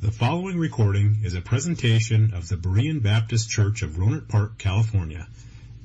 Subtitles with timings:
[0.00, 5.28] The following recording is a presentation of the Berean Baptist Church of Rohnert Park, California,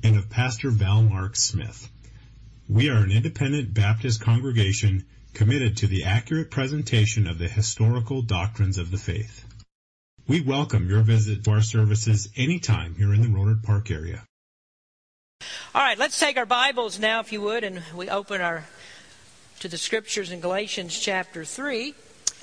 [0.02, 1.86] and of Pastor Val Mark Smith.
[2.66, 8.78] We are an independent Baptist congregation committed to the accurate presentation of the historical doctrines
[8.78, 9.44] of the faith.
[10.26, 14.24] We welcome your visit to our services anytime here in the Rohnert Park area.
[15.74, 18.64] All right, let's take our Bibles now, if you would, and we open our
[19.60, 21.94] to the scriptures in Galatians chapter 3.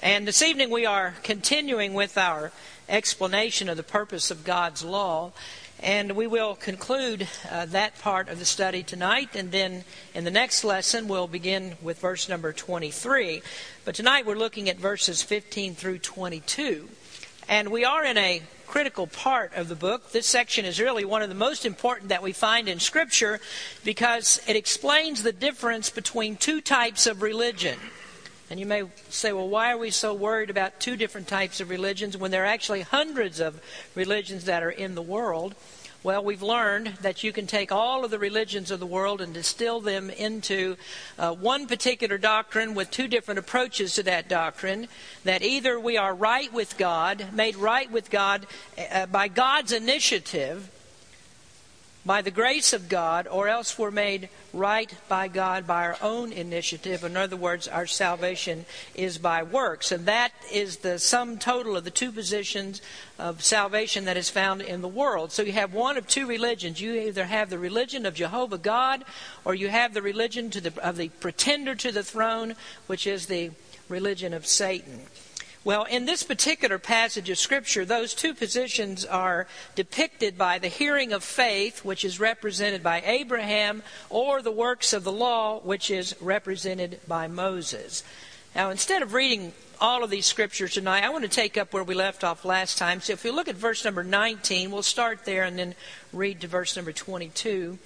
[0.03, 2.51] And this evening we are continuing with our
[2.89, 5.31] explanation of the purpose of God's law.
[5.79, 9.29] And we will conclude uh, that part of the study tonight.
[9.33, 13.41] And then in the next lesson, we'll begin with verse number 23.
[13.85, 16.89] But tonight we're looking at verses 15 through 22.
[17.47, 20.11] And we are in a critical part of the book.
[20.11, 23.39] This section is really one of the most important that we find in Scripture
[23.85, 27.79] because it explains the difference between two types of religion.
[28.49, 31.69] And you may say, well, why are we so worried about two different types of
[31.69, 33.61] religions when there are actually hundreds of
[33.95, 35.55] religions that are in the world?
[36.03, 39.33] Well, we've learned that you can take all of the religions of the world and
[39.33, 40.75] distill them into
[41.17, 44.89] uh, one particular doctrine with two different approaches to that doctrine.
[45.23, 48.45] That either we are right with God, made right with God
[48.77, 50.69] uh, by God's initiative,
[52.05, 56.33] by the grace of God, or else we're made right by God by our own
[56.33, 57.03] initiative.
[57.03, 59.91] In other words, our salvation is by works.
[59.91, 62.81] And that is the sum total of the two positions
[63.17, 65.31] of salvation that is found in the world.
[65.31, 66.81] So you have one of two religions.
[66.81, 69.05] You either have the religion of Jehovah God,
[69.45, 72.55] or you have the religion the, of the pretender to the throne,
[72.87, 73.51] which is the
[73.87, 75.01] religion of Satan.
[75.65, 81.13] Well, in this particular passage of Scripture, those two positions are depicted by the hearing
[81.13, 86.17] of faith, which is represented by Abraham, or the works of the law, which is
[86.19, 88.03] represented by Moses.
[88.53, 91.83] Now, instead of reading all of these scriptures tonight, I want to take up where
[91.83, 92.99] we left off last time.
[92.99, 95.75] So if we look at verse number 19, we'll start there and then
[96.11, 97.79] read to verse number 22.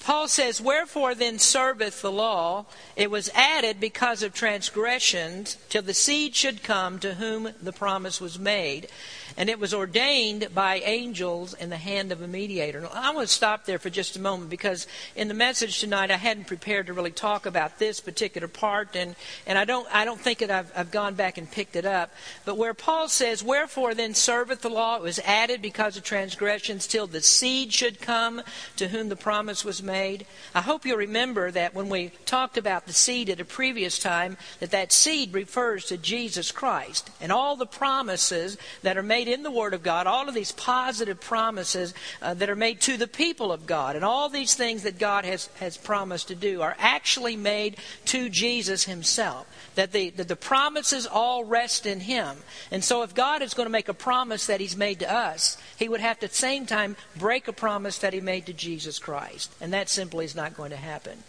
[0.00, 2.66] Paul says, Wherefore then serveth the law?
[2.96, 8.20] It was added because of transgressions, till the seed should come to whom the promise
[8.20, 8.88] was made.
[9.36, 12.88] And it was ordained by angels in the hand of a mediator.
[12.92, 16.16] I want to stop there for just a moment because in the message tonight I
[16.16, 19.14] hadn't prepared to really talk about this particular part, and,
[19.46, 22.12] and I don't I don't think that I've, I've gone back and picked it up.
[22.44, 24.96] But where Paul says, Wherefore then serveth the law?
[24.96, 28.42] It was added because of transgressions till the seed should come
[28.76, 30.26] to whom the promise was made.
[30.54, 34.36] I hope you'll remember that when we talked about the seed at a previous time,
[34.60, 37.10] that that seed refers to Jesus Christ.
[37.20, 40.52] And all the promises that are made in the Word of God, all of these
[40.52, 44.82] positive promises uh, that are made to the people of God, and all these things
[44.82, 47.76] that God has, has promised to do are actually made
[48.06, 52.36] to Jesus Himself that the, that the promises all rest in Him.
[52.70, 55.56] And so if God is going to make a promise that He's made to us,
[55.78, 58.52] He would have to at the same time break a promise that He made to
[58.52, 59.54] Jesus Christ.
[59.60, 61.22] And that simply is not going to happen.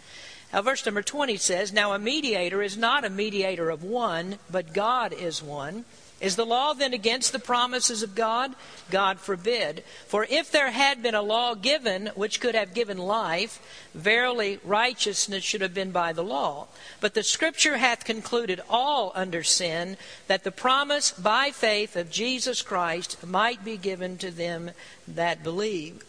[0.52, 4.74] Now, verse number 20 says, Now a mediator is not a mediator of one, but
[4.74, 5.86] God is one.
[6.20, 8.56] Is the law then against the promises of God?
[8.90, 9.84] God forbid.
[10.08, 13.60] For if there had been a law given which could have given life,
[13.94, 16.68] verily righteousness should have been by the law.
[17.02, 19.96] But the Scripture hath concluded all under sin,
[20.26, 24.72] that the promise by faith of Jesus Christ might be given to them
[25.08, 26.04] that believe.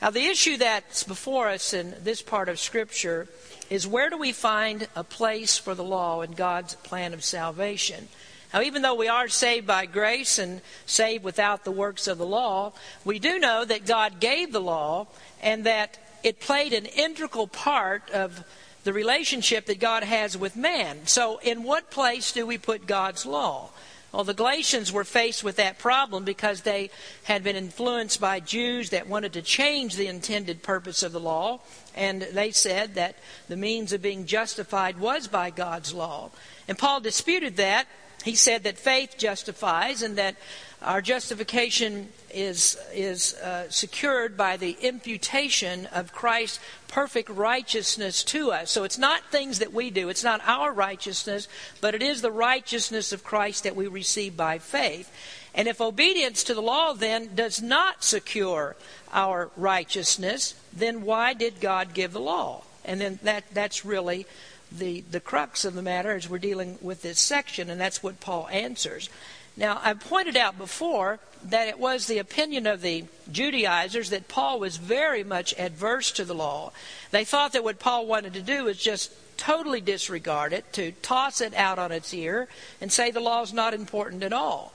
[0.00, 3.28] Now, the issue that's before us in this part of Scripture
[3.68, 8.08] is where do we find a place for the law in God's plan of salvation?
[8.52, 12.26] Now, even though we are saved by grace and saved without the works of the
[12.26, 12.72] law,
[13.04, 15.06] we do know that God gave the law
[15.40, 18.44] and that it played an integral part of
[18.82, 21.06] the relationship that God has with man.
[21.06, 23.70] So, in what place do we put God's law?
[24.12, 26.90] Well, the Galatians were faced with that problem because they
[27.24, 31.60] had been influenced by Jews that wanted to change the intended purpose of the law.
[31.94, 33.16] And they said that
[33.48, 36.30] the means of being justified was by God's law.
[36.66, 37.86] And Paul disputed that
[38.24, 40.36] he said that faith justifies and that
[40.82, 48.70] our justification is, is uh, secured by the imputation of Christ's perfect righteousness to us.
[48.70, 51.48] So it's not things that we do, it's not our righteousness,
[51.80, 55.12] but it is the righteousness of Christ that we receive by faith.
[55.54, 58.76] And if obedience to the law then does not secure
[59.12, 62.62] our righteousness, then why did God give the law?
[62.84, 64.26] And then that, that's really
[64.72, 68.20] the, the crux of the matter as we're dealing with this section, and that's what
[68.20, 69.08] Paul answers.
[69.56, 74.60] Now, I pointed out before that it was the opinion of the Judaizers that Paul
[74.60, 76.72] was very much adverse to the law.
[77.10, 81.40] They thought that what Paul wanted to do was just totally disregard it, to toss
[81.40, 82.46] it out on its ear,
[82.80, 84.72] and say the law is not important at all.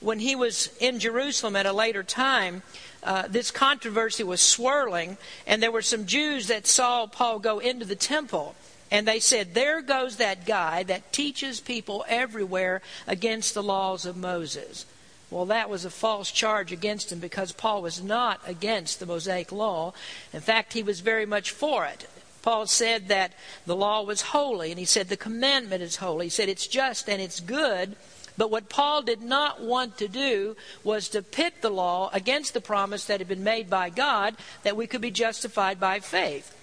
[0.00, 2.62] when he was in Jerusalem at a later time,
[3.02, 5.16] uh, this controversy was swirling,
[5.46, 8.54] and there were some Jews that saw Paul go into the temple.
[8.90, 14.16] And they said, There goes that guy that teaches people everywhere against the laws of
[14.16, 14.86] Moses.
[15.30, 19.50] Well, that was a false charge against him because Paul was not against the Mosaic
[19.50, 19.92] law.
[20.32, 22.08] In fact, he was very much for it.
[22.42, 23.32] Paul said that
[23.66, 26.26] the law was holy, and he said the commandment is holy.
[26.26, 27.96] He said it's just and it's good.
[28.38, 32.60] But what Paul did not want to do was to pit the law against the
[32.60, 36.55] promise that had been made by God that we could be justified by faith.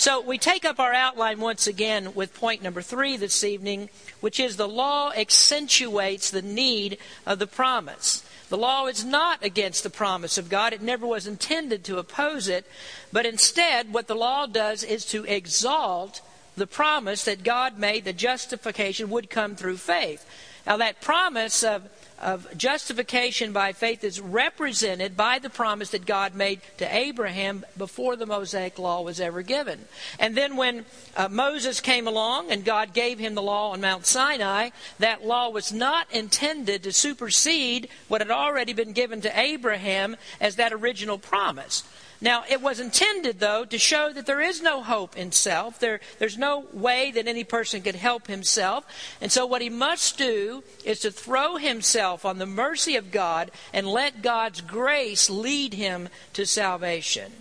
[0.00, 4.40] So we take up our outline once again with point number three this evening, which
[4.40, 8.26] is the law accentuates the need of the promise.
[8.48, 10.72] The law is not against the promise of God.
[10.72, 12.64] It never was intended to oppose it.
[13.12, 16.22] But instead, what the law does is to exalt
[16.56, 20.24] the promise that God made that justification would come through faith.
[20.66, 26.34] Now, that promise of of justification by faith is represented by the promise that God
[26.34, 29.86] made to Abraham before the Mosaic law was ever given.
[30.18, 30.84] And then when
[31.16, 35.50] uh, Moses came along and God gave him the law on Mount Sinai, that law
[35.50, 41.18] was not intended to supersede what had already been given to Abraham as that original
[41.18, 41.84] promise.
[42.22, 45.78] Now, it was intended, though, to show that there is no hope in self.
[45.78, 48.84] There, there's no way that any person could help himself.
[49.20, 53.50] And so, what he must do is to throw himself on the mercy of God
[53.72, 57.32] and let God's grace lead him to salvation.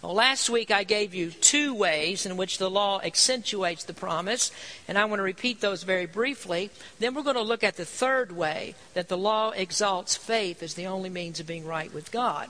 [0.00, 4.52] Well, last week I gave you two ways in which the law accentuates the promise,
[4.86, 6.70] and I want to repeat those very briefly.
[7.00, 10.74] Then we're going to look at the third way that the law exalts faith as
[10.74, 12.48] the only means of being right with God.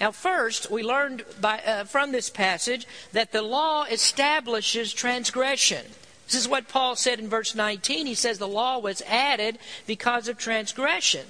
[0.00, 5.86] Now, first, we learned by, uh, from this passage that the law establishes transgression.
[6.26, 8.06] This is what Paul said in verse 19.
[8.06, 11.26] He says the law was added because of transgression.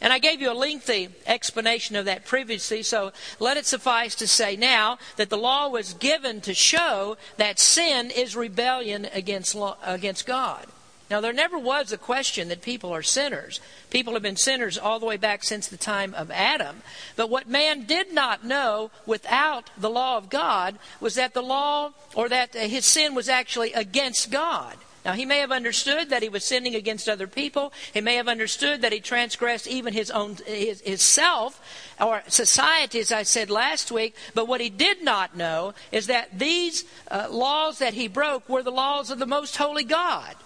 [0.00, 4.28] And I gave you a lengthy explanation of that previously, so let it suffice to
[4.28, 9.76] say now that the law was given to show that sin is rebellion against, law,
[9.84, 10.66] against God.
[11.10, 13.60] Now, there never was a question that people are sinners.
[13.88, 16.82] People have been sinners all the way back since the time of Adam.
[17.16, 21.92] But what man did not know without the law of God was that the law,
[22.14, 24.76] or that his sin was actually against God.
[25.08, 27.72] Now, he may have understood that he was sinning against other people.
[27.94, 31.62] He may have understood that he transgressed even his own, his, his self
[31.98, 34.14] or society, as I said last week.
[34.34, 38.62] But what he did not know is that these uh, laws that he broke were
[38.62, 40.36] the laws of the most holy God.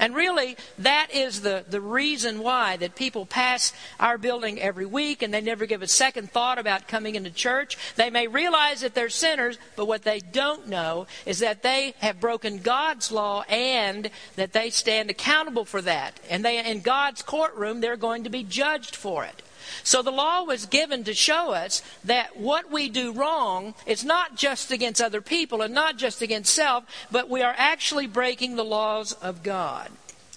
[0.00, 5.22] And really, that is the, the reason why that people pass our building every week
[5.22, 7.76] and they never give a second thought about coming into church.
[7.96, 12.20] They may realize that they're sinners, but what they don't know is that they have
[12.20, 16.18] broken God's law and that they stand accountable for that.
[16.30, 19.42] And they, in God's courtroom, they're going to be judged for it.
[19.82, 24.36] So the law was given to show us that what we do wrong is not
[24.36, 28.64] just against other people and not just against self, but we are actually breaking the
[28.64, 29.90] laws of God.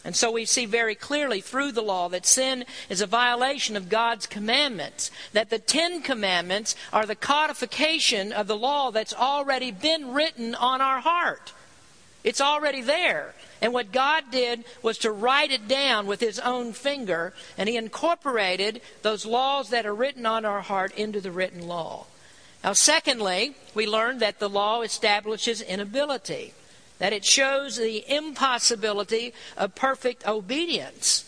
[0.03, 3.89] And so we see very clearly through the law that sin is a violation of
[3.89, 10.13] God's commandments, that the Ten Commandments are the codification of the law that's already been
[10.13, 11.53] written on our heart.
[12.23, 13.33] It's already there.
[13.61, 17.77] And what God did was to write it down with His own finger, and He
[17.77, 22.05] incorporated those laws that are written on our heart into the written law.
[22.63, 26.53] Now, secondly, we learned that the law establishes inability,
[26.99, 31.27] that it shows the impossibility of perfect obedience.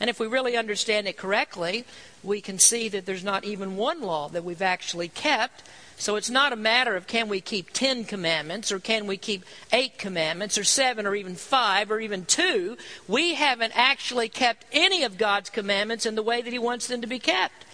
[0.00, 1.84] And if we really understand it correctly,
[2.24, 5.62] we can see that there's not even one law that we've actually kept
[6.02, 9.44] so it's not a matter of can we keep 10 commandments or can we keep
[9.72, 12.76] 8 commandments or 7 or even 5 or even 2.
[13.06, 17.02] We haven't actually kept any of God's commandments in the way that He wants them
[17.02, 17.64] to be kept.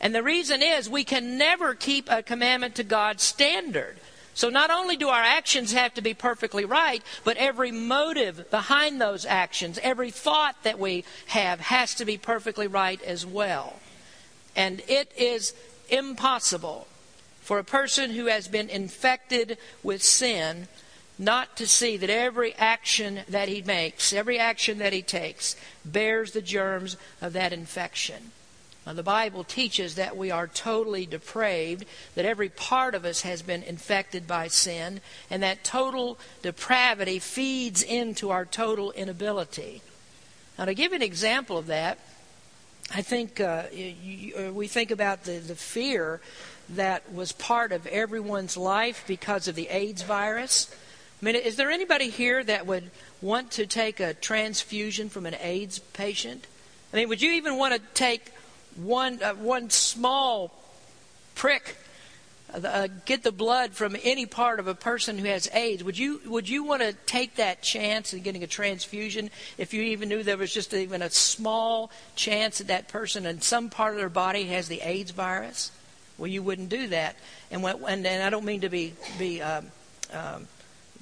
[0.00, 3.98] And the reason is we can never keep a commandment to God's standard.
[4.32, 8.98] So not only do our actions have to be perfectly right, but every motive behind
[8.98, 13.78] those actions, every thought that we have has to be perfectly right as well.
[14.56, 15.52] And it is
[15.90, 16.86] impossible
[17.44, 20.66] for a person who has been infected with sin
[21.18, 26.32] not to see that every action that he makes, every action that he takes, bears
[26.32, 28.32] the germs of that infection.
[28.86, 31.84] Now, the Bible teaches that we are totally depraved,
[32.14, 37.82] that every part of us has been infected by sin, and that total depravity feeds
[37.82, 39.82] into our total inability.
[40.58, 41.98] Now, to give an example of that,
[42.94, 46.20] I think uh, you, uh, we think about the, the fear
[46.70, 50.74] that was part of everyone's life because of the AIDS virus.
[51.20, 52.90] I mean, is there anybody here that would
[53.22, 56.46] want to take a transfusion from an AIDS patient?
[56.92, 58.32] I mean, would you even want to take
[58.76, 60.52] one, uh, one small
[61.34, 61.76] prick
[62.52, 66.20] uh, get the blood from any part of a person who has AIDS, would you
[66.26, 70.22] would you want to take that chance in getting a transfusion if you even knew
[70.22, 74.08] there was just even a small chance that that person in some part of their
[74.08, 75.72] body has the AIDS virus?
[76.18, 77.16] Well, you wouldn't do that.
[77.50, 79.66] And when, and, and I don't mean to be be um,
[80.12, 80.46] um,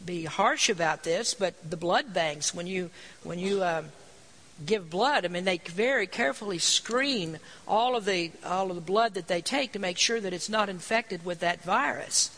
[0.04, 2.90] be harsh about this, but the blood banks when you
[3.22, 3.86] when you um,
[4.64, 9.14] give blood, I mean, they very carefully screen all of the all of the blood
[9.14, 12.36] that they take to make sure that it's not infected with that virus.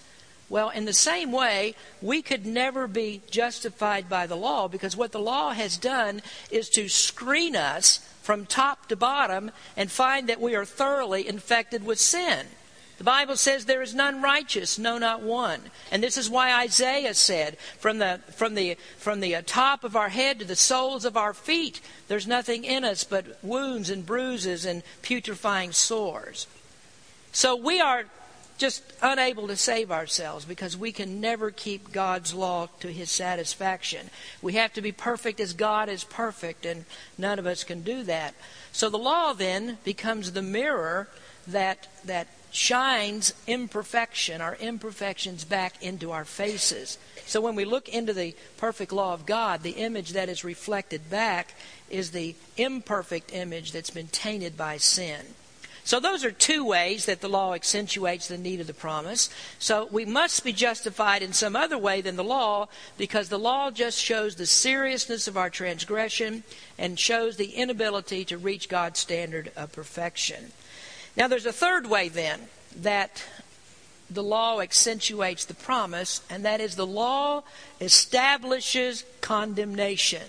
[0.49, 5.13] Well, in the same way, we could never be justified by the law because what
[5.13, 10.41] the law has done is to screen us from top to bottom and find that
[10.41, 12.47] we are thoroughly infected with sin.
[13.05, 15.61] The Bible says there is none righteous, no, not one.
[15.93, 19.95] And this is why Isaiah said, from the, from the, from the uh, top of
[19.95, 24.07] our head to the soles of our feet, there's nothing in us but wounds and
[24.07, 26.47] bruises and putrefying sores.
[27.31, 28.07] So we are
[28.57, 34.09] just unable to save ourselves because we can never keep God's law to his satisfaction.
[34.41, 36.87] We have to be perfect as God is perfect, and
[37.19, 38.35] none of us can do that.
[38.73, 41.11] So the law then becomes the mirror
[41.49, 46.99] that, that shines imperfection, our imperfections back into our faces.
[47.27, 51.11] So when we look into the perfect law of God, the image that is reflected
[51.11, 51.55] back
[51.91, 55.21] is the imperfect image that's been tainted by sin.
[55.87, 59.29] So those are two ways that the law accentuates the need of the promise.
[59.59, 63.71] So we must be justified in some other way than the law because the law
[63.71, 66.43] just shows the seriousness of our transgression
[66.79, 70.53] and shows the inability to reach God's standard of perfection.
[71.17, 72.41] Now, there's a third way then
[72.77, 73.23] that
[74.11, 77.43] the law accentuates the promise, and that is the law
[77.81, 80.23] establishes condemnation.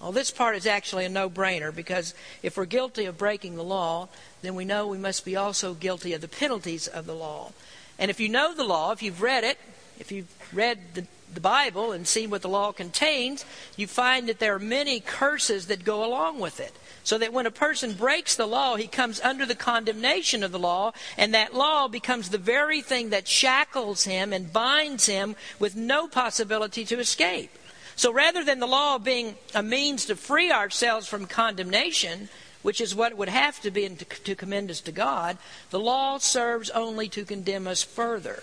[0.00, 3.62] Well, this part is actually a no brainer because if we're guilty of breaking the
[3.62, 4.08] law,
[4.42, 7.52] then we know we must be also guilty of the penalties of the law.
[7.98, 9.58] And if you know the law, if you've read it,
[10.00, 13.44] if you've read the, the Bible and seen what the law contains,
[13.76, 16.72] you find that there are many curses that go along with it.
[17.04, 20.58] So that when a person breaks the law, he comes under the condemnation of the
[20.58, 25.74] law, and that law becomes the very thing that shackles him and binds him with
[25.74, 27.50] no possibility to escape.
[27.96, 32.28] So rather than the law being a means to free ourselves from condemnation,
[32.62, 35.36] which is what it would have to be to, to commend us to God,
[35.70, 38.42] the law serves only to condemn us further.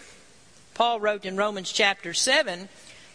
[0.79, 2.69] Paul wrote in Romans chapter 7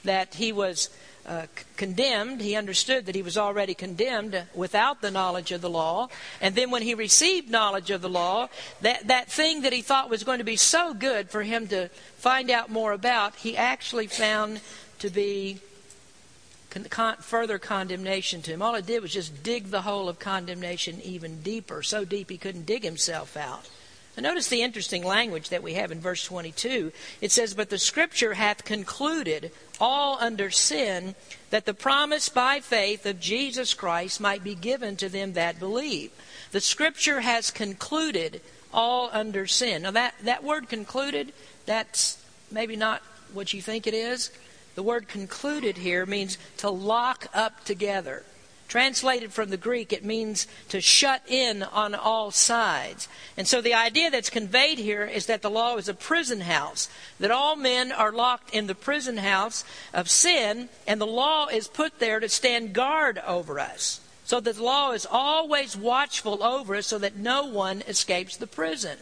[0.04, 0.90] that he was
[1.25, 1.47] uh,
[1.78, 6.11] condemned, he understood that he was already condemned without the knowledge of the law.
[6.42, 8.50] And then when he received knowledge of the law,
[8.83, 11.88] that, that thing that he thought was going to be so good for him to
[12.18, 14.61] find out more about, he actually found
[14.99, 15.59] to be
[16.90, 18.61] con- further condemnation to him.
[18.61, 22.37] All it did was just dig the hole of condemnation even deeper, so deep he
[22.37, 23.71] couldn't dig himself out.
[24.16, 26.92] And notice the interesting language that we have in verse 22.
[27.21, 31.16] It says, But the Scripture hath concluded all under sin,
[31.50, 36.12] that the promise by faith of Jesus Christ might be given to them that believe.
[36.52, 38.40] The Scripture has concluded
[38.73, 39.83] all under sin.
[39.83, 41.33] Now, that, that word concluded,
[41.66, 43.02] that's maybe not
[43.33, 44.30] what you think it is.
[44.76, 48.25] The word concluded here means to lock up together.
[48.74, 53.06] Translated from the Greek, it means to shut in on all sides.
[53.36, 56.88] And so the idea that's conveyed here is that the law is a prison house,
[57.20, 59.62] that all men are locked in the prison house
[59.92, 64.00] of sin, and the law is put there to stand guard over us.
[64.24, 68.48] So that the law is always watchful over us so that no one escapes the
[68.48, 68.98] prison.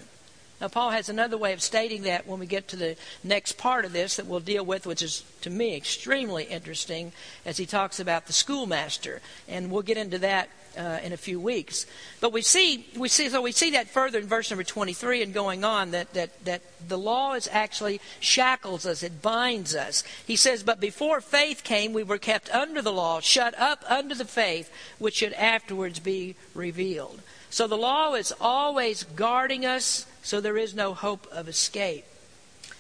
[0.63, 3.85] Now, Paul has another way of stating that when we get to the next part
[3.85, 7.11] of this that we'll deal with, which is to me extremely interesting
[7.45, 9.21] as he talks about the schoolmaster.
[9.49, 11.85] And we'll get into that uh, in a few weeks.
[12.21, 15.35] But we see, we see, so we see that further in verse number 23 and
[15.35, 20.05] going on that, that, that the law is actually shackles us, it binds us.
[20.25, 24.15] He says, But before faith came, we were kept under the law, shut up under
[24.15, 27.21] the faith, which should afterwards be revealed.
[27.51, 32.05] So the law is always guarding us so there is no hope of escape.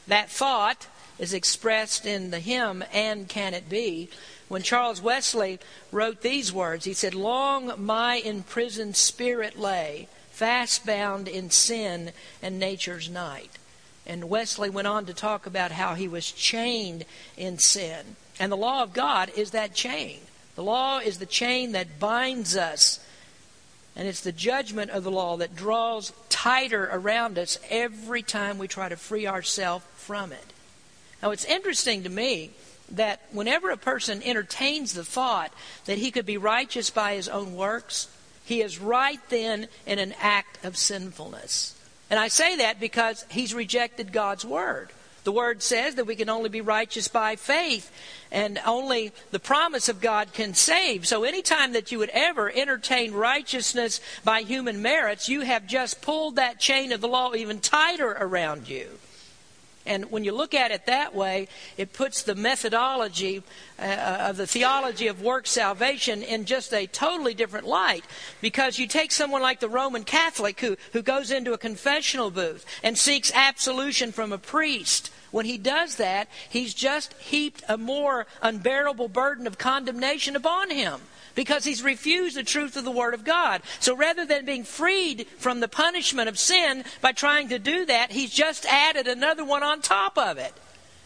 [0.06, 0.86] That thought
[1.18, 4.08] is expressed in the hymn, And Can It Be?
[4.48, 5.58] When Charles Wesley
[5.90, 12.58] wrote these words, he said, Long my imprisoned spirit lay, fast bound in sin and
[12.58, 13.58] nature's night.
[14.06, 17.04] And Wesley went on to talk about how he was chained
[17.36, 18.16] in sin.
[18.40, 20.20] And the law of God is that chain.
[20.54, 22.98] The law is the chain that binds us
[23.94, 28.68] and it's the judgment of the law that draws tighter around us every time we
[28.68, 30.52] try to free ourselves from it.
[31.22, 32.50] Now, it's interesting to me
[32.90, 35.52] that whenever a person entertains the thought
[35.84, 38.08] that he could be righteous by his own works,
[38.44, 41.78] he is right then in an act of sinfulness.
[42.10, 44.90] And I say that because he's rejected God's word.
[45.24, 47.92] The word says that we can only be righteous by faith,
[48.32, 51.06] and only the promise of God can save.
[51.06, 56.36] So, anytime that you would ever entertain righteousness by human merits, you have just pulled
[56.36, 58.98] that chain of the law even tighter around you.
[59.84, 63.42] And when you look at it that way, it puts the methodology
[63.78, 63.82] uh,
[64.28, 68.04] of the theology of work salvation in just a totally different light.
[68.40, 72.64] Because you take someone like the Roman Catholic who, who goes into a confessional booth
[72.82, 75.11] and seeks absolution from a priest.
[75.32, 81.00] When he does that, he's just heaped a more unbearable burden of condemnation upon him
[81.34, 83.62] because he's refused the truth of the Word of God.
[83.80, 88.12] So rather than being freed from the punishment of sin by trying to do that,
[88.12, 90.52] he's just added another one on top of it.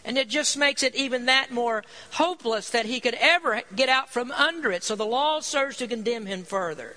[0.03, 4.09] And it just makes it even that more hopeless that he could ever get out
[4.09, 4.83] from under it.
[4.83, 6.95] So the law serves to condemn him further.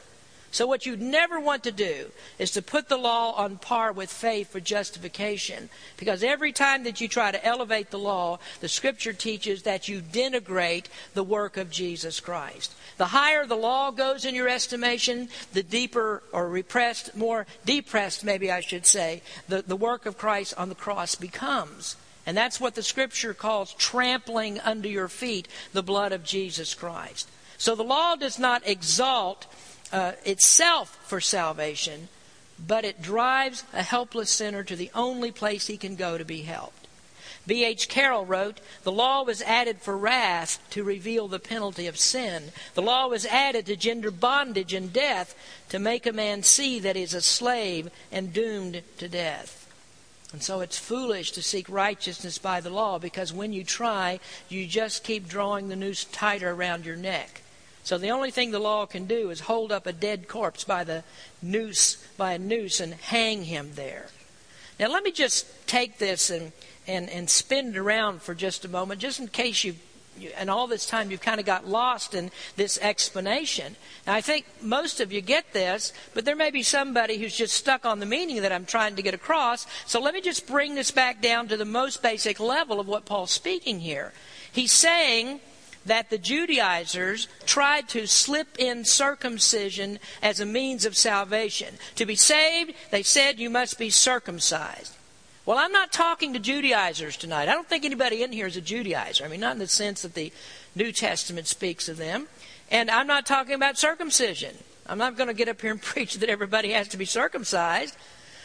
[0.52, 4.11] So, what you never want to do is to put the law on par with
[4.11, 5.71] faith for justification.
[5.97, 10.00] Because every time that you try to elevate the law, the scripture teaches that you
[10.00, 12.75] denigrate the work of Jesus Christ.
[12.97, 18.50] The higher the law goes in your estimation, the deeper or repressed, more depressed, maybe
[18.50, 21.97] I should say, the, the work of Christ on the cross becomes.
[22.26, 27.28] And that's what the scripture calls trampling under your feet the blood of Jesus Christ.
[27.57, 29.47] So the law does not exalt
[29.92, 32.09] uh, itself for salvation,
[32.64, 36.42] but it drives a helpless sinner to the only place he can go to be
[36.42, 36.80] helped.
[37.47, 37.88] B.H.
[37.88, 42.52] Carroll wrote, The law was added for wrath to reveal the penalty of sin.
[42.75, 45.35] The law was added to gender bondage and death
[45.70, 49.61] to make a man see that he is a slave and doomed to death.
[50.32, 54.66] And so it's foolish to seek righteousness by the law because when you try, you
[54.66, 57.42] just keep drawing the noose tighter around your neck.
[57.83, 60.85] So the only thing the law can do is hold up a dead corpse by
[60.85, 61.03] the
[61.43, 64.09] noose by a noose and hang him there.
[64.79, 66.53] Now let me just take this and
[66.87, 69.75] and, and spin it around for just a moment, just in case you
[70.37, 73.77] and all this time you've kind of got lost in this explanation.
[74.07, 77.55] Now, I think most of you get this, but there may be somebody who's just
[77.55, 79.66] stuck on the meaning that I'm trying to get across.
[79.87, 83.07] So let me just bring this back down to the most basic level of what
[83.07, 84.12] Paul's speaking here.
[84.53, 85.40] He's saying
[85.87, 91.77] that the Judaizers tried to slip in circumcision as a means of salvation.
[91.97, 94.97] To be saved, they said you must be circumcised.
[95.47, 97.49] Well, I'm not talking to Judaizers tonight.
[97.49, 99.25] I don't think anybody in here is a Judaizer.
[99.25, 100.33] I mean, not in the sense that the
[100.75, 102.29] New Testament speaks of them.
[102.71, 104.57] And I'm not talking about circumcision.
[104.87, 107.97] I'm not going to get up here and preach that everybody has to be circumcised.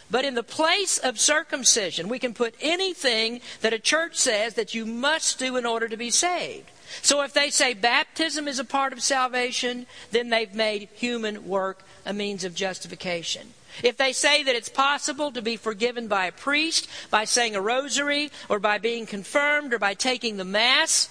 [0.09, 4.73] But in the place of circumcision, we can put anything that a church says that
[4.73, 6.69] you must do in order to be saved.
[7.01, 11.83] So if they say baptism is a part of salvation, then they've made human work
[12.05, 13.53] a means of justification.
[13.83, 17.61] If they say that it's possible to be forgiven by a priest, by saying a
[17.61, 21.09] rosary, or by being confirmed, or by taking the Mass,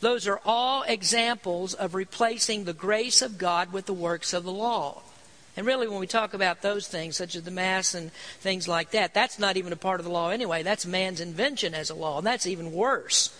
[0.00, 4.52] those are all examples of replacing the grace of God with the works of the
[4.52, 5.02] law.
[5.56, 8.92] And really, when we talk about those things, such as the Mass and things like
[8.92, 10.62] that, that's not even a part of the law anyway.
[10.62, 13.36] That's man's invention as a law, and that's even worse.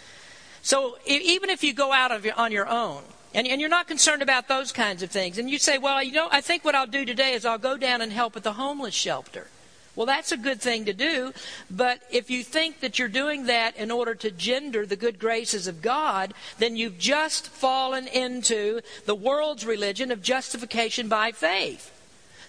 [0.63, 3.87] So even if you go out of your, on your own, and, and, you're not
[3.87, 6.75] concerned about those kinds of things, and you say, well, you know, I think what
[6.75, 9.47] I'll do today is I'll go down and help at the homeless shelter.
[9.95, 11.33] Well, that's a good thing to do,
[11.71, 15.67] but if you think that you're doing that in order to gender the good graces
[15.67, 22.00] of God, then you've just fallen into the world's religion of justification by faith.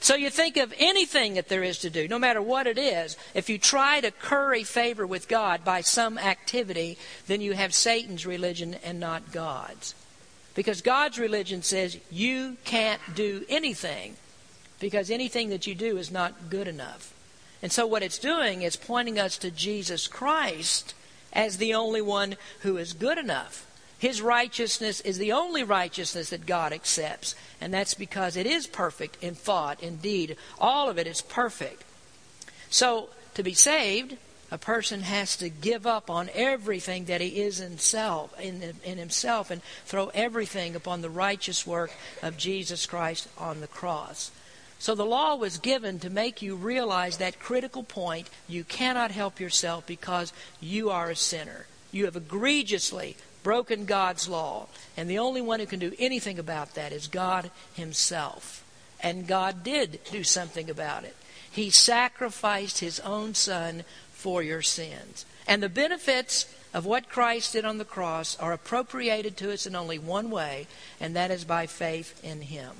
[0.01, 3.15] So you think of anything that there is to do, no matter what it is,
[3.35, 8.25] if you try to curry favor with God by some activity, then you have Satan's
[8.25, 9.93] religion and not God's.
[10.55, 14.15] Because God's religion says you can't do anything
[14.79, 17.13] because anything that you do is not good enough.
[17.61, 20.95] And so what it's doing is pointing us to Jesus Christ
[21.31, 23.67] as the only one who is good enough.
[24.01, 27.35] His righteousness is the only righteousness that God accepts.
[27.61, 30.37] And that's because it is perfect in thought, in deed.
[30.59, 31.83] All of it is perfect.
[32.71, 34.17] So, to be saved,
[34.49, 38.97] a person has to give up on everything that he is in, self, in, in
[38.97, 41.91] himself and throw everything upon the righteous work
[42.23, 44.31] of Jesus Christ on the cross.
[44.79, 49.39] So the law was given to make you realize that critical point you cannot help
[49.39, 51.67] yourself because you are a sinner.
[51.91, 54.67] You have egregiously broken God's law.
[54.95, 58.63] And the only one who can do anything about that is God Himself.
[58.99, 61.15] And God did do something about it.
[61.49, 65.25] He sacrificed His own Son for your sins.
[65.47, 69.75] And the benefits of what Christ did on the cross are appropriated to us in
[69.75, 70.67] only one way,
[70.99, 72.71] and that is by faith in Him.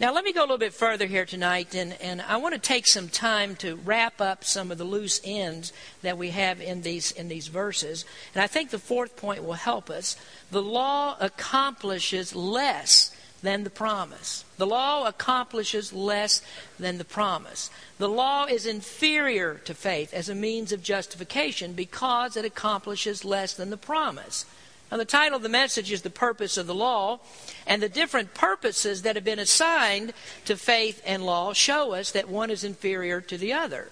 [0.00, 2.58] Now, let me go a little bit further here tonight, and, and I want to
[2.58, 6.80] take some time to wrap up some of the loose ends that we have in
[6.80, 8.06] these, in these verses.
[8.34, 10.16] And I think the fourth point will help us.
[10.50, 14.46] The law accomplishes less than the promise.
[14.56, 16.40] The law accomplishes less
[16.78, 17.70] than the promise.
[17.98, 23.52] The law is inferior to faith as a means of justification because it accomplishes less
[23.52, 24.46] than the promise.
[24.90, 27.20] Now, the title of the message is The Purpose of the Law,
[27.64, 30.12] and the different purposes that have been assigned
[30.46, 33.88] to faith and law show us that one is inferior to the other.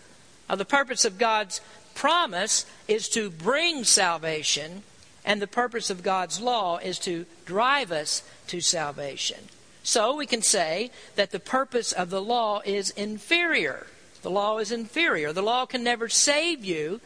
[0.48, 1.60] Now, the purpose of God's
[1.94, 4.82] promise is to bring salvation,
[5.24, 9.38] and the purpose of God's law is to drive us to salvation.
[9.84, 13.86] So we can say that the purpose of the law is inferior.
[14.22, 15.32] The law is inferior.
[15.32, 17.00] The law can never save you.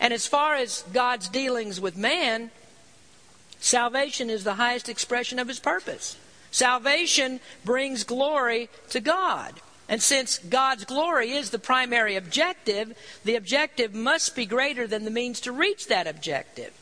[0.00, 2.50] And as far as God's dealings with man,
[3.60, 6.16] Salvation is the highest expression of his purpose.
[6.50, 9.60] Salvation brings glory to God.
[9.88, 15.10] And since God's glory is the primary objective, the objective must be greater than the
[15.10, 16.72] means to reach that objective.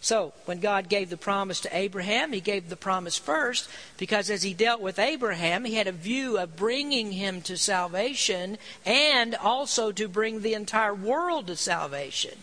[0.00, 4.42] So, when God gave the promise to Abraham, he gave the promise first because as
[4.42, 9.90] he dealt with Abraham, he had a view of bringing him to salvation and also
[9.92, 12.38] to bring the entire world to salvation.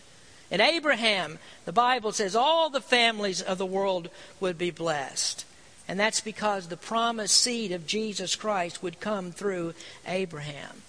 [0.54, 5.44] In Abraham, the Bible says all the families of the world would be blessed.
[5.88, 9.74] And that's because the promised seed of Jesus Christ would come through
[10.06, 10.82] Abraham.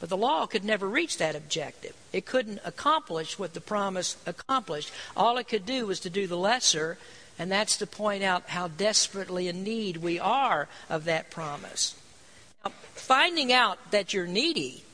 [0.00, 1.94] But the law could never reach that objective.
[2.10, 4.90] It couldn't accomplish what the promise accomplished.
[5.14, 6.96] All it could do was to do the lesser,
[7.38, 12.00] and that's to point out how desperately in need we are of that promise.
[12.64, 14.84] Now, finding out that you're needy,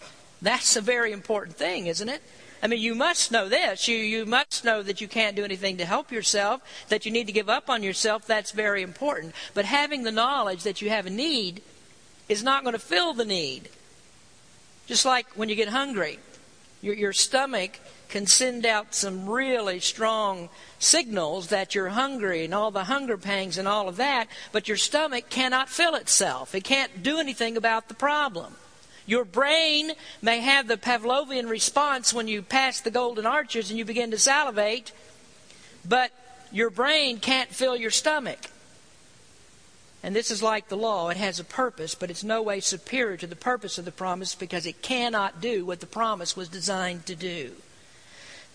[0.42, 2.20] that's a very important thing, isn't it?
[2.62, 3.86] I mean, you must know this.
[3.88, 7.26] You, you must know that you can't do anything to help yourself, that you need
[7.26, 8.26] to give up on yourself.
[8.26, 9.34] That's very important.
[9.54, 11.62] But having the knowledge that you have a need
[12.28, 13.68] is not going to fill the need.
[14.86, 16.18] Just like when you get hungry,
[16.82, 22.70] your, your stomach can send out some really strong signals that you're hungry and all
[22.70, 26.54] the hunger pangs and all of that, but your stomach cannot fill itself.
[26.54, 28.56] It can't do anything about the problem.
[29.08, 33.86] Your brain may have the Pavlovian response when you pass the golden arches and you
[33.86, 34.92] begin to salivate,
[35.82, 36.12] but
[36.52, 38.50] your brain can't fill your stomach.
[40.02, 41.08] And this is like the law.
[41.08, 44.34] It has a purpose, but it's no way superior to the purpose of the promise
[44.34, 47.52] because it cannot do what the promise was designed to do.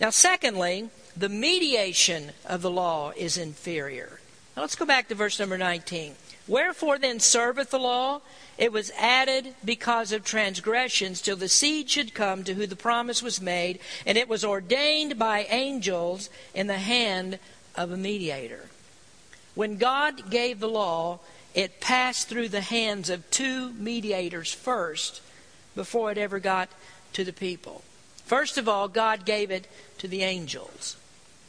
[0.00, 4.20] Now, secondly, the mediation of the law is inferior.
[4.56, 6.14] Now, let's go back to verse number 19.
[6.46, 8.20] Wherefore then serveth the law?
[8.56, 13.22] It was added because of transgressions till the seed should come to who the promise
[13.22, 17.38] was made, and it was ordained by angels in the hand
[17.74, 18.66] of a mediator.
[19.54, 21.20] When God gave the law,
[21.54, 25.20] it passed through the hands of two mediators first
[25.74, 26.68] before it ever got
[27.12, 27.82] to the people.
[28.24, 30.96] First of all, God gave it to the angels.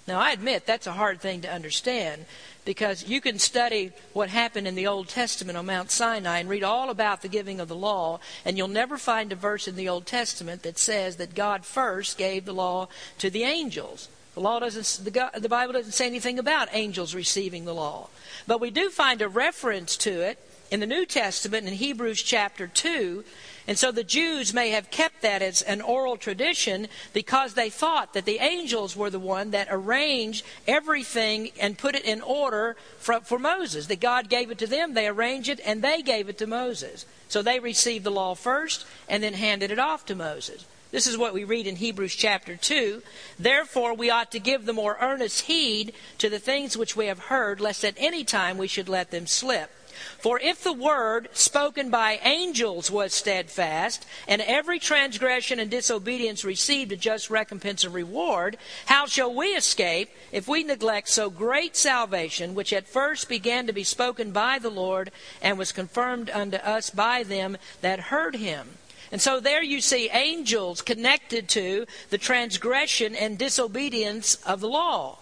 [0.08, 2.26] Now, I admit that's a hard thing to understand
[2.66, 6.64] because you can study what happened in the Old Testament on Mount Sinai and read
[6.64, 9.88] all about the giving of the law, and you'll never find a verse in the
[9.88, 12.88] Old Testament that says that God first gave the law
[13.20, 14.10] to the angels.
[14.34, 18.10] The law doesn't, the, the Bible doesn't say anything about angels receiving the law.
[18.48, 20.38] But we do find a reference to it
[20.72, 23.24] in the New Testament in Hebrews chapter 2
[23.68, 28.14] and so the Jews may have kept that as an oral tradition because they thought
[28.14, 33.22] that the angels were the one that arranged everything and put it in order for,
[33.22, 33.88] for Moses.
[33.88, 37.06] That God gave it to them, they arranged it, and they gave it to Moses.
[37.28, 40.66] So they received the law first and then handed it off to Moses.
[40.92, 43.02] This is what we read in Hebrews chapter 2.
[43.40, 47.20] Therefore, we ought to give the more earnest heed to the things which we have
[47.20, 49.72] heard, lest at any time we should let them slip.
[50.20, 56.92] For if the word spoken by angels was steadfast, and every transgression and disobedience received
[56.92, 62.56] a just recompense and reward, how shall we escape if we neglect so great salvation,
[62.56, 66.90] which at first began to be spoken by the Lord, and was confirmed unto us
[66.90, 68.78] by them that heard him?
[69.12, 75.20] And so there you see angels connected to the transgression and disobedience of the law.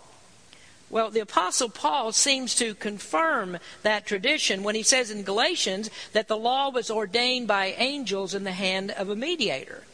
[0.94, 6.28] Well, the Apostle Paul seems to confirm that tradition when he says in Galatians that
[6.28, 9.86] the law was ordained by angels in the hand of a mediator.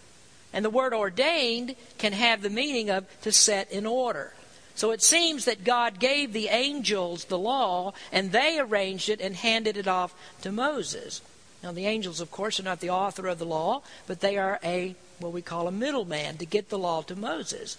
[0.51, 4.33] And the word ordained can have the meaning of to set in order.
[4.75, 9.37] So it seems that God gave the angels the law and they arranged it and
[9.37, 11.21] handed it off to Moses.
[11.63, 14.59] Now, the angels, of course, are not the author of the law, but they are
[14.65, 17.77] a, what we call a middleman to get the law to Moses.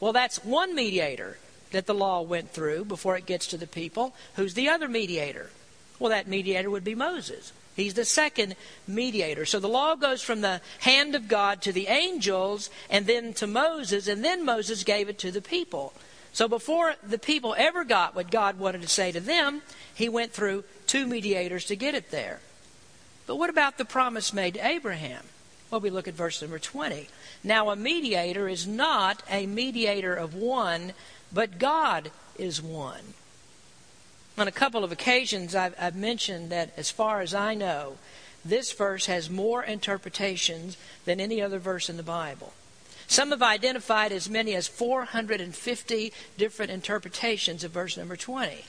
[0.00, 1.36] Well, that's one mediator
[1.72, 4.14] that the law went through before it gets to the people.
[4.36, 5.50] Who's the other mediator?
[5.98, 7.52] Well, that mediator would be Moses.
[7.74, 8.54] He's the second
[8.86, 9.46] mediator.
[9.46, 13.46] So the law goes from the hand of God to the angels and then to
[13.46, 15.92] Moses, and then Moses gave it to the people.
[16.32, 19.62] So before the people ever got what God wanted to say to them,
[19.94, 22.40] he went through two mediators to get it there.
[23.26, 25.22] But what about the promise made to Abraham?
[25.72, 27.08] Well, we look at verse number 20.
[27.42, 30.92] Now, a mediator is not a mediator of one,
[31.32, 33.14] but God is one.
[34.36, 37.96] On a couple of occasions, I've, I've, mentioned that, as far as I know,
[38.44, 42.52] this verse has more interpretations than any other verse in the Bible.
[43.06, 48.66] Some have identified as many as 450 different interpretations of verse number 20.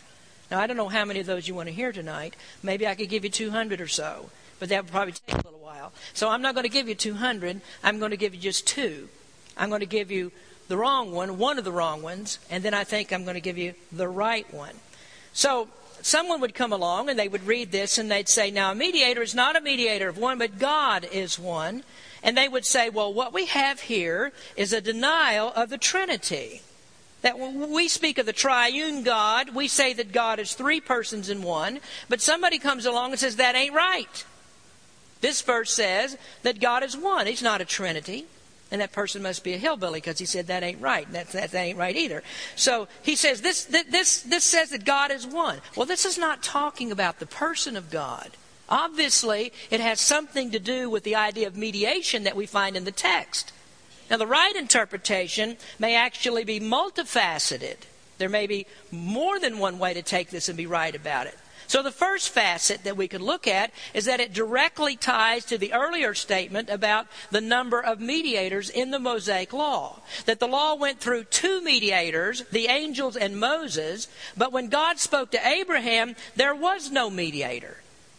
[0.50, 2.38] Now, I don't know how many of those you want to hear tonight.
[2.62, 5.60] Maybe I could give you 200 or so, but that would probably take a little
[5.60, 5.92] while.
[6.14, 7.62] So I'm not going to give you 200.
[7.84, 9.10] I'm going to give you just two.
[9.58, 10.32] I'm going to give you
[10.68, 13.42] the wrong one, one of the wrong ones, and then I think I'm going to
[13.42, 14.76] give you the right one.
[15.34, 15.68] So
[16.02, 19.22] someone would come along and they would read this and they'd say, Now, a mediator
[19.22, 21.84] is not a mediator of one, but God is one.
[22.22, 26.62] And they would say, Well, what we have here is a denial of the Trinity.
[27.22, 31.30] That when we speak of the triune God, we say that God is three persons
[31.30, 34.26] in one, but somebody comes along and says that ain't right.
[35.24, 37.28] This verse says that God is one.
[37.28, 38.26] He's not a Trinity.
[38.72, 41.10] And that person must be a hillbilly because he said that ain't right.
[41.14, 42.24] That, that, that ain't right either.
[42.58, 45.62] So he says this, this, this says that God is one.
[45.78, 48.32] Well, this is not talking about the person of God.
[48.68, 52.84] Obviously, it has something to do with the idea of mediation that we find in
[52.84, 53.54] the text.
[54.12, 57.78] Now, the right interpretation may actually be multifaceted.
[58.18, 61.38] There may be more than one way to take this and be right about it.
[61.68, 65.58] So, the first facet that we could look at is that it directly ties to
[65.58, 70.00] the earlier statement about the number of mediators in the Mosaic Law.
[70.26, 75.32] That the law went through two mediators, the angels and Moses, but when God spoke
[75.32, 77.78] to Abraham, there was no mediator.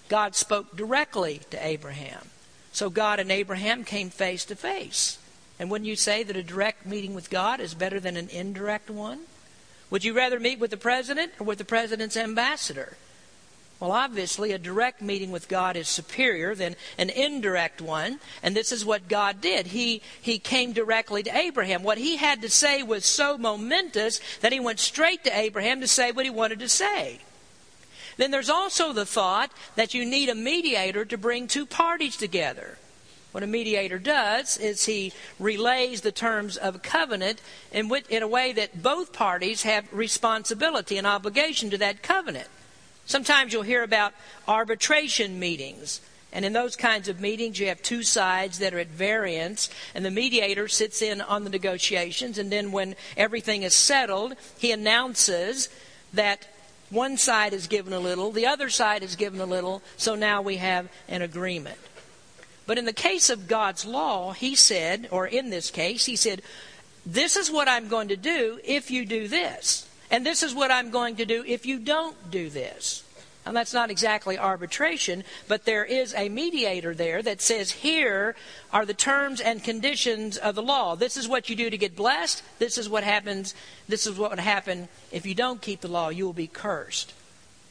[0.09, 2.31] God spoke directly to Abraham.
[2.73, 5.19] So, God and Abraham came face to face.
[5.59, 8.91] And wouldn't you say that a direct meeting with God is better than an indirect
[8.91, 9.21] one?
[9.91, 12.97] Would you rather meet with the president or with the president's ambassador?
[13.81, 18.21] Well, obviously, a direct meeting with God is superior than an indirect one.
[18.43, 19.69] And this is what God did.
[19.69, 21.83] He, he came directly to Abraham.
[21.83, 25.89] What he had to say was so momentous that he went straight to Abraham to
[25.89, 27.21] say what he wanted to say.
[28.17, 32.79] Then there's also the thought that you need a mediator to bring two parties together.
[33.33, 38.29] What a mediator does is he relays the terms of a covenant in, in a
[38.29, 42.47] way that both parties have responsibility and obligation to that covenant.
[43.07, 44.15] Sometimes you'll hear about
[44.49, 46.01] arbitration meetings.
[46.33, 50.05] And in those kinds of meetings, you have two sides that are at variance, and
[50.05, 52.39] the mediator sits in on the negotiations.
[52.39, 55.69] And then, when everything is settled, he announces
[56.13, 56.49] that
[56.91, 60.43] one side is given a little, the other side is given a little, so now
[60.43, 61.79] we have an agreement.
[62.67, 66.43] But in the case of God's law, he said, or in this case, he said,
[67.05, 69.89] This is what I'm going to do if you do this.
[70.15, 73.03] And this is what I'm going to do if you don't do this.
[73.45, 78.37] And that's not exactly arbitration, but there is a mediator there that says, here
[78.73, 80.95] are the terms and conditions of the law.
[80.95, 82.45] This is what you do to get blessed.
[82.61, 83.57] This is what happens.
[83.89, 86.11] This is what would happen if you don't keep the law.
[86.11, 87.13] You will be cursed.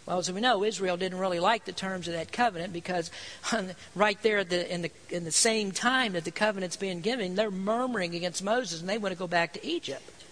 [0.05, 3.09] Well, as we know, Israel didn't really like the terms of that covenant because
[3.95, 7.49] right there the, in, the, in the same time that the covenant's being given, they're
[7.49, 10.22] murmuring against Moses and they want to go back to Egypt.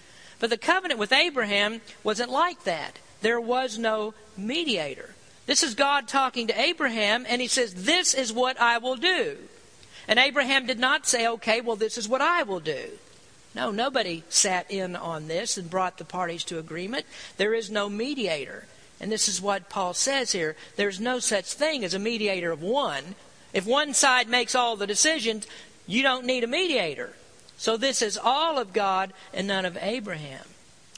[0.41, 2.97] But the covenant with Abraham wasn't like that.
[3.21, 5.13] There was no mediator.
[5.45, 9.37] This is God talking to Abraham, and he says, This is what I will do.
[10.07, 12.89] And Abraham did not say, Okay, well, this is what I will do.
[13.53, 17.05] No, nobody sat in on this and brought the parties to agreement.
[17.37, 18.65] There is no mediator.
[18.99, 20.55] And this is what Paul says here.
[20.75, 23.15] There's no such thing as a mediator of one.
[23.53, 25.45] If one side makes all the decisions,
[25.85, 27.13] you don't need a mediator.
[27.61, 30.45] So this is all of God and none of Abraham.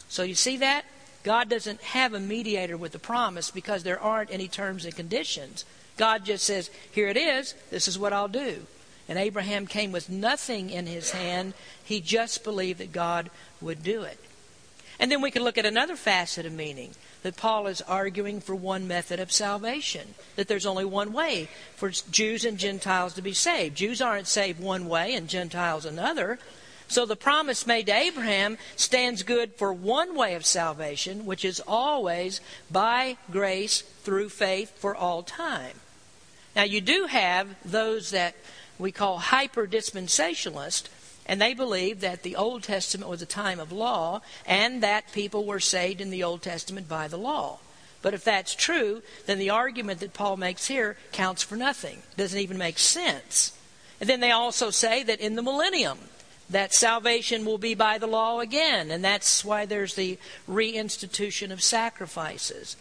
[0.07, 0.85] So you see that?
[1.23, 5.65] God doesn't have a mediator with the promise because there aren't any terms and conditions.
[5.97, 8.65] God just says, Here it is, this is what I'll do.
[9.09, 11.53] And Abraham came with nothing in his hand.
[11.83, 14.17] He just believed that God would do it.
[15.01, 18.53] And then we can look at another facet of meaning that Paul is arguing for
[18.53, 23.33] one method of salvation, that there's only one way for Jews and Gentiles to be
[23.33, 23.77] saved.
[23.77, 26.37] Jews aren't saved one way and Gentiles another.
[26.87, 31.61] So the promise made to Abraham stands good for one way of salvation, which is
[31.65, 35.79] always by grace through faith for all time.
[36.55, 38.35] Now, you do have those that
[38.77, 40.87] we call hyper dispensationalists
[41.25, 45.45] and they believed that the Old Testament was a time of law and that people
[45.45, 47.59] were saved in the Old Testament by the law.
[48.01, 52.03] But if that's true, then the argument that Paul makes here counts for nothing.
[52.17, 53.57] Doesn't even make sense.
[54.01, 55.97] And then they also say that in the millennium,
[56.49, 60.17] that salvation will be by the law again, and that's why there's the
[60.49, 62.75] reinstitution of sacrifices.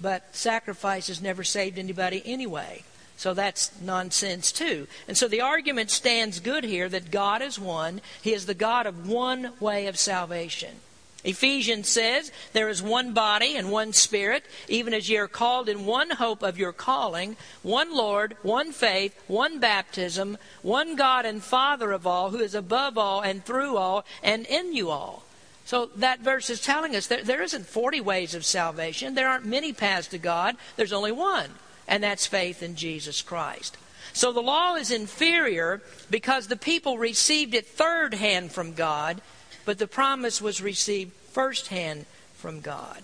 [0.00, 2.82] But sacrifices never saved anybody anyway.
[3.16, 4.86] So that's nonsense too.
[5.06, 8.00] And so the argument stands good here that God is one.
[8.22, 10.76] He is the God of one way of salvation.
[11.24, 15.86] Ephesians says, There is one body and one spirit, even as ye are called in
[15.86, 21.92] one hope of your calling, one Lord, one faith, one baptism, one God and Father
[21.92, 25.22] of all, who is above all and through all and in you all.
[25.64, 29.14] So that verse is telling us that there isn't 40 ways of salvation.
[29.14, 30.56] There aren't many paths to God.
[30.76, 31.48] There's only one,
[31.86, 33.76] and that's faith in Jesus Christ.
[34.12, 39.20] So the law is inferior because the people received it third hand from God
[39.64, 43.02] but the promise was received first hand from God.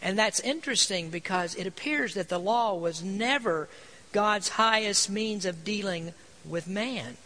[0.00, 3.68] And that's interesting because it appears that the law was never
[4.12, 6.12] God's highest means of dealing
[6.44, 7.16] with man.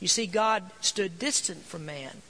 [0.00, 2.22] You see, God stood distant from man.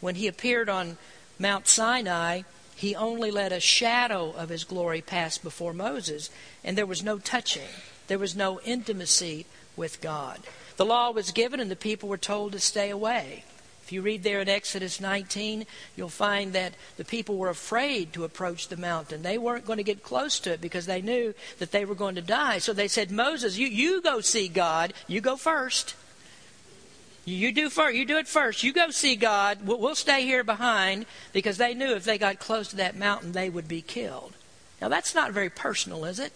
[0.00, 0.98] When he appeared on
[1.38, 2.42] Mount Sinai,
[2.78, 6.30] he only let a shadow of his glory pass before Moses,
[6.62, 7.66] and there was no touching,
[8.06, 10.38] there was no intimacy with God.
[10.76, 13.42] The law was given, and the people were told to stay away.
[13.82, 18.22] If you read there in Exodus 19, you'll find that the people were afraid to
[18.22, 19.22] approach the mountain.
[19.22, 22.14] They weren't going to get close to it because they knew that they were going
[22.14, 22.58] to die.
[22.58, 24.92] So they said, Moses, you, you go see God.
[25.08, 25.96] You go first.
[27.28, 27.96] You do first.
[27.96, 28.62] You do it first.
[28.62, 29.58] You go see God.
[29.66, 33.50] We'll, stay here behind because they knew if they got close to that mountain, they
[33.50, 34.34] would be killed.
[34.80, 36.32] Now that's not very personal, is it?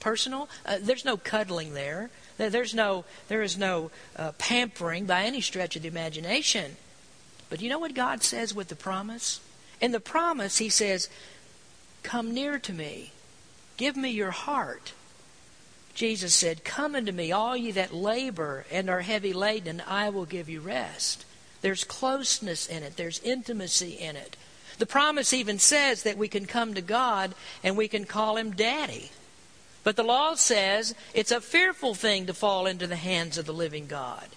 [0.00, 0.48] Personal?
[0.66, 2.10] Uh, there's no cuddling there.
[2.38, 6.76] There's no, there is no uh, pampering by any stretch of the imagination.
[7.48, 9.40] But you know what God says with the promise?
[9.80, 11.08] In the promise, He says,
[12.02, 13.12] Come near to me,
[13.76, 14.92] give me your heart.
[15.94, 20.24] Jesus said, Come unto me, all ye that labor and are heavy laden, I will
[20.24, 21.24] give you rest.
[21.60, 24.36] There's closeness in it, there's intimacy in it.
[24.78, 28.52] The promise even says that we can come to God and we can call Him
[28.52, 29.10] Daddy.
[29.84, 33.52] But the law says it's a fearful thing to fall into the hands of the
[33.52, 34.28] living God.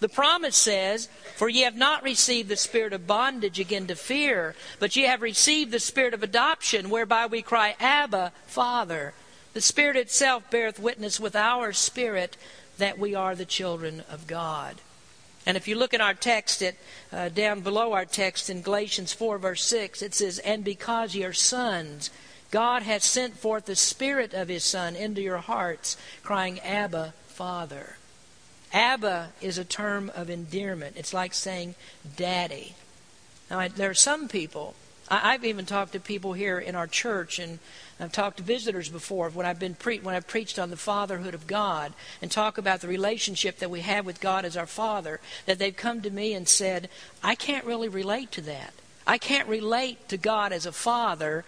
[0.00, 4.54] The promise says, For ye have not received the spirit of bondage again to fear,
[4.78, 9.14] but ye have received the spirit of adoption, whereby we cry, Abba, Father.
[9.54, 12.36] The Spirit itself beareth witness with our spirit
[12.78, 14.80] that we are the children of God.
[15.46, 16.76] And if you look in our text, it,
[17.12, 21.24] uh, down below our text in Galatians 4, verse 6, it says, And because ye
[21.24, 22.10] are sons,
[22.50, 27.96] God hath sent forth the Spirit of His Son into your hearts, crying, Abba, Father.
[28.72, 30.96] Abba is a term of endearment.
[30.96, 31.74] It's like saying
[32.16, 32.74] daddy.
[33.50, 34.74] Now, there are some people,
[35.08, 37.58] I, have even talked to people here in our church, and
[38.00, 41.34] I've talked to visitors before when I've been pre- when I've preached on the fatherhood
[41.34, 45.20] of God and talk about the relationship that we have with God as our Father.
[45.46, 46.88] That they've come to me and said,
[47.22, 48.74] "I can't really relate to that.
[49.06, 51.44] I can't relate to God as a father,"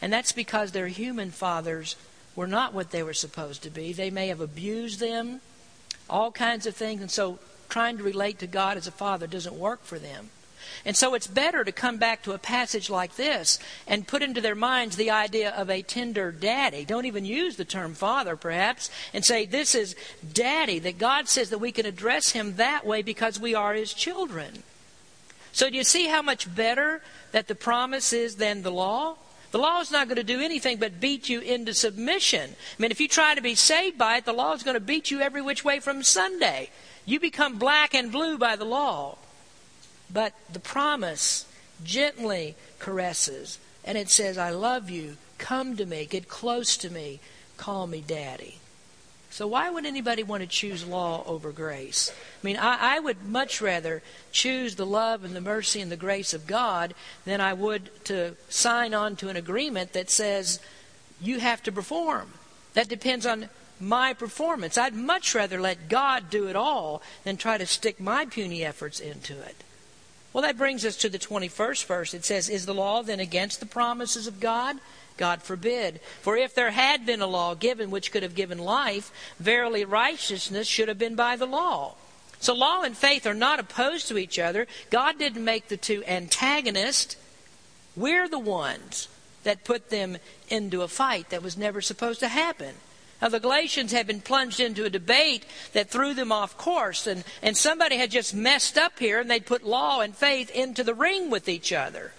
[0.00, 1.96] and that's because their human fathers
[2.36, 3.92] were not what they were supposed to be.
[3.92, 5.40] They may have abused them
[6.08, 7.00] all kinds of things.
[7.00, 10.30] And so trying to relate to God as a father doesn't work for them.
[10.84, 14.40] And so it's better to come back to a passage like this and put into
[14.40, 16.84] their minds the idea of a tender daddy.
[16.84, 19.96] Don't even use the term father, perhaps, and say, This is
[20.32, 23.92] daddy, that God says that we can address him that way because we are his
[23.92, 24.62] children.
[25.52, 27.02] So do you see how much better
[27.32, 29.16] that the promise is than the law?
[29.50, 32.50] The law is not going to do anything but beat you into submission.
[32.50, 34.80] I mean, if you try to be saved by it, the law is going to
[34.80, 36.70] beat you every which way from Sunday.
[37.04, 39.18] You become black and blue by the law.
[40.12, 41.46] But the promise
[41.84, 45.16] gently caresses, and it says, I love you.
[45.38, 46.04] Come to me.
[46.06, 47.20] Get close to me.
[47.56, 48.58] Call me daddy.
[49.32, 52.10] So, why would anybody want to choose law over grace?
[52.10, 55.96] I mean, I, I, would much rather choose the love and the mercy and the
[55.96, 56.94] grace of God
[57.24, 60.58] than I would to sign on to an agreement that says
[61.20, 62.32] you have to perform.
[62.74, 63.48] That depends on
[63.78, 64.76] my performance.
[64.76, 68.98] I'd much rather let God do it all than try to stick my puny efforts
[68.98, 69.62] into it.
[70.32, 72.14] Well, that brings us to the 21st verse.
[72.14, 74.76] It says, Is the law then against the promises of God?
[75.16, 76.00] God forbid.
[76.22, 80.66] For if there had been a law given which could have given life, verily righteousness
[80.66, 81.94] should have been by the law.
[82.38, 84.66] So law and faith are not opposed to each other.
[84.88, 87.16] God didn't make the two antagonists.
[87.94, 89.08] We're the ones
[89.44, 90.16] that put them
[90.48, 92.76] into a fight that was never supposed to happen.
[93.20, 97.24] Now, the Galatians had been plunged into a debate that threw them off course, and,
[97.42, 100.94] and somebody had just messed up here, and they'd put law and faith into the
[100.94, 102.12] ring with each other.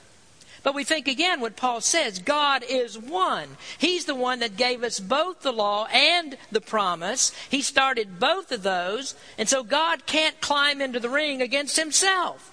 [0.64, 3.58] But we think again what Paul says God is one.
[3.78, 7.32] He's the one that gave us both the law and the promise.
[7.50, 12.50] He started both of those, and so God can't climb into the ring against himself.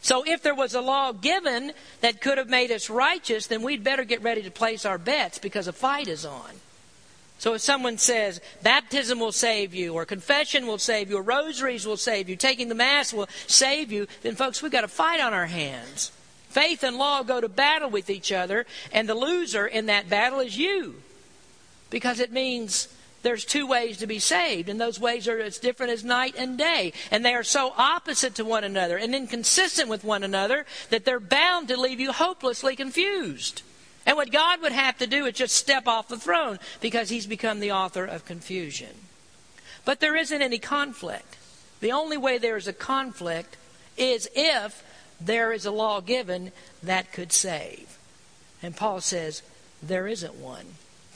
[0.00, 3.84] So if there was a law given that could have made us righteous, then we'd
[3.84, 6.60] better get ready to place our bets because a fight is on.
[7.38, 11.86] So if someone says baptism will save you, or confession will save you, or rosaries
[11.86, 15.20] will save you, taking the Mass will save you, then folks, we've got a fight
[15.20, 16.10] on our hands.
[16.48, 20.40] Faith and law go to battle with each other, and the loser in that battle
[20.40, 21.02] is you.
[21.90, 22.88] Because it means
[23.24, 26.56] there's two ways to be saved, and those ways are as different as night and
[26.56, 26.92] day.
[27.10, 31.18] And they are so opposite to one another and inconsistent with one another that they're
[31.18, 33.62] bound to leave you hopelessly confused.
[34.06, 37.26] And what God would have to do is just step off the throne because he's
[37.26, 38.90] become the author of confusion.
[39.84, 41.36] But there isn't any conflict.
[41.80, 43.56] The only way there is a conflict
[43.96, 44.82] is if
[45.20, 46.52] there is a law given
[46.82, 47.98] that could save.
[48.62, 49.42] And Paul says,
[49.82, 50.66] there isn't one.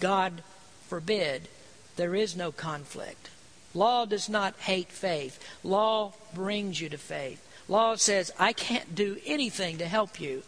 [0.01, 0.43] God
[0.87, 1.49] forbid.
[1.97, 3.31] There is no conflict.
[3.75, 5.43] Law does not hate faith.
[5.63, 7.45] Law brings you to faith.
[7.69, 10.43] Law says, I can't do anything to help you,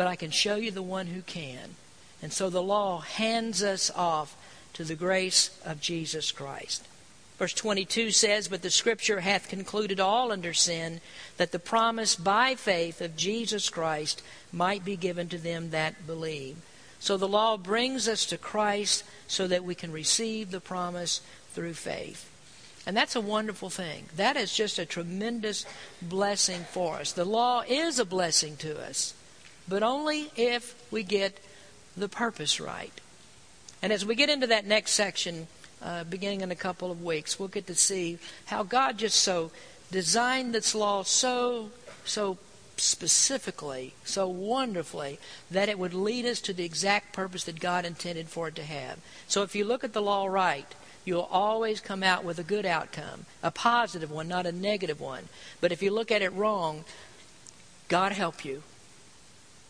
[0.00, 1.76] but I can show you the one who can.
[2.22, 4.34] And so the law hands us off
[4.72, 6.88] to the grace of Jesus Christ.
[7.38, 11.02] Verse 22 says, But the Scripture hath concluded all under sin,
[11.36, 16.56] that the promise by faith of Jesus Christ might be given to them that believe.
[16.98, 21.20] So the law brings us to Christ so that we can receive the promise
[21.52, 22.26] through faith.
[22.86, 24.06] And that's a wonderful thing.
[24.16, 25.66] That is just a tremendous
[26.00, 27.12] blessing for us.
[27.12, 29.12] The law is a blessing to us,
[29.68, 31.40] but only if we get
[31.96, 32.92] the purpose right.
[33.82, 35.46] And as we get into that next section,
[35.82, 37.38] uh, beginning in a couple of weeks.
[37.38, 39.50] We'll get to see how God just so
[39.90, 41.70] designed this law so
[42.04, 42.38] so
[42.76, 45.18] specifically, so wonderfully,
[45.50, 48.62] that it would lead us to the exact purpose that God intended for it to
[48.62, 48.98] have.
[49.28, 50.66] So if you look at the law right,
[51.04, 55.28] you'll always come out with a good outcome, a positive one, not a negative one.
[55.60, 56.84] But if you look at it wrong,
[57.88, 58.62] God help you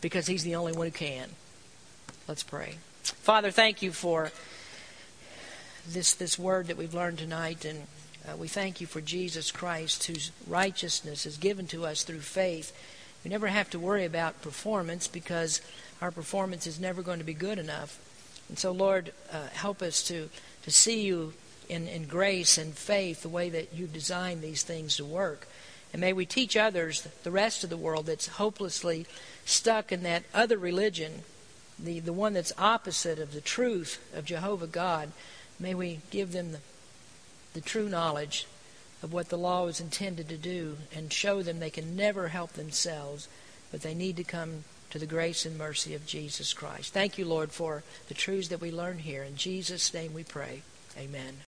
[0.01, 1.31] because He's the only one who can.
[2.29, 2.77] Let's pray.
[3.03, 4.31] Father, thank you for
[5.89, 7.65] this, this word that we've learned tonight.
[7.65, 7.87] And
[8.29, 12.73] uh, we thank you for Jesus Christ, whose righteousness is given to us through faith.
[13.25, 15.61] We never have to worry about performance because
[16.01, 17.99] our performance is never going to be good enough.
[18.49, 20.29] And so, Lord, uh, help us to,
[20.63, 21.35] to see you
[21.69, 25.47] in, in grace and faith the way that you designed these things to work.
[25.93, 29.07] And may we teach others, the rest of the world that's hopelessly
[29.45, 31.23] stuck in that other religion,
[31.79, 35.13] the, the one that's opposite of the truth of Jehovah God,
[35.61, 36.61] May we give them the,
[37.53, 38.47] the true knowledge
[39.03, 42.55] of what the law is intended to do and show them they can never help
[42.55, 43.29] themselves,
[43.71, 46.95] but they need to come to the grace and mercy of Jesus Christ.
[46.95, 49.23] Thank you, Lord, for the truths that we learn here.
[49.23, 50.63] In Jesus' name we pray.
[50.99, 51.43] Amen.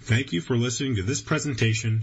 [0.00, 2.02] Thank you for listening to this presentation